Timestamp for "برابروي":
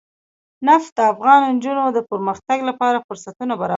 3.61-3.69